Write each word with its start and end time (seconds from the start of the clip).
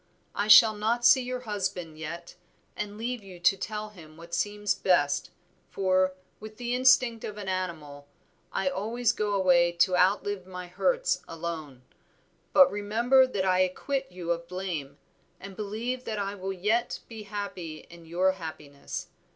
I 0.33 0.47
shall 0.47 0.73
not 0.73 1.05
see 1.05 1.21
your 1.21 1.41
husband 1.41 1.99
yet, 1.99 2.33
and 2.75 2.97
leave 2.97 3.21
you 3.21 3.39
to 3.41 3.55
tell 3.55 3.89
him 3.89 4.17
what 4.17 4.33
seems 4.33 4.73
best, 4.73 5.29
for, 5.69 6.15
with 6.39 6.57
the 6.57 6.73
instinct 6.73 7.23
of 7.23 7.37
an 7.37 7.47
animal, 7.47 8.07
I 8.51 8.67
always 8.67 9.11
go 9.13 9.35
away 9.35 9.71
to 9.73 9.95
outlive 9.95 10.47
my 10.47 10.65
hurts 10.65 11.21
alone. 11.27 11.83
But 12.51 12.71
remember 12.71 13.27
that 13.27 13.45
I 13.45 13.59
acquit 13.59 14.11
you 14.11 14.31
of 14.31 14.47
blame, 14.47 14.97
and 15.39 15.55
believe 15.55 16.03
that 16.05 16.17
I 16.17 16.33
will 16.33 16.51
yet 16.51 17.01
be 17.07 17.21
happy 17.25 17.85
in 17.91 18.07
your 18.07 18.31
happiness. 18.31 19.05